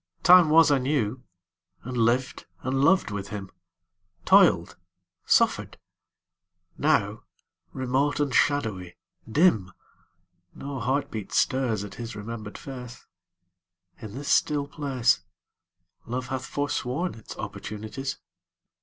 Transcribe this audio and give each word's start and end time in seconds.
Time 0.23 0.49
was 0.49 0.71
I 0.71 0.79
knew, 0.79 1.21
and 1.83 1.95
lived 1.95 2.47
and 2.63 2.83
loved 2.83 3.11
with 3.11 3.27
him; 3.27 3.51
Toiled, 4.25 4.75
suffered. 5.27 5.77
Now, 6.75 7.21
remote 7.71 8.19
and 8.19 8.33
shadowy, 8.33 8.95
dim, 9.31 9.71
No 10.55 10.79
heartbeat 10.79 11.31
stirs 11.33 11.83
at 11.83 11.93
his 12.01 12.15
remembered 12.15 12.57
face. 12.57 13.05
In 14.01 14.15
this 14.15 14.29
still 14.29 14.65
place 14.67 15.21
Love 16.07 16.29
hath 16.29 16.47
forsworn 16.47 17.13
its 17.13 17.37
opportunities. 17.37 18.17